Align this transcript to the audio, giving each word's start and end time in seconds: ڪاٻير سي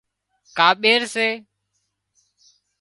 ڪاٻير 0.57 1.01
سي 1.13 1.27